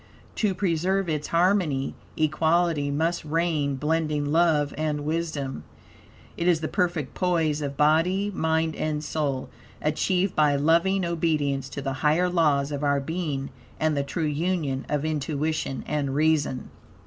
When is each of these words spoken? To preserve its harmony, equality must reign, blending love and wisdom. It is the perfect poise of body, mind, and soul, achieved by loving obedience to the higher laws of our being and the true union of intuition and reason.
To 0.37 0.55
preserve 0.55 1.07
its 1.07 1.27
harmony, 1.27 1.93
equality 2.17 2.89
must 2.89 3.23
reign, 3.23 3.75
blending 3.75 4.25
love 4.25 4.73
and 4.75 5.01
wisdom. 5.05 5.63
It 6.35 6.47
is 6.47 6.59
the 6.61 6.67
perfect 6.67 7.13
poise 7.13 7.61
of 7.61 7.77
body, 7.77 8.31
mind, 8.33 8.75
and 8.75 9.03
soul, 9.03 9.47
achieved 9.79 10.35
by 10.35 10.55
loving 10.55 11.05
obedience 11.05 11.69
to 11.69 11.83
the 11.83 11.93
higher 12.01 12.29
laws 12.31 12.71
of 12.71 12.83
our 12.83 12.99
being 12.99 13.51
and 13.79 13.95
the 13.95 14.01
true 14.01 14.25
union 14.25 14.87
of 14.89 15.05
intuition 15.05 15.83
and 15.85 16.15
reason. 16.15 16.71